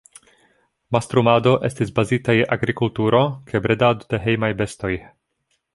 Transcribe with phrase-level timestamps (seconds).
[0.95, 4.97] Mastrumado estis bazita je agrikulturo kaj bredado de hejmaj bestoj.